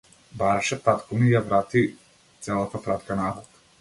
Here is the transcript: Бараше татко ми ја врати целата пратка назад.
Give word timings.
Бараше 0.37 0.77
татко 0.87 1.19
ми 1.19 1.29
ја 1.33 1.41
врати 1.49 1.83
целата 2.47 2.83
пратка 2.87 3.19
назад. 3.21 3.63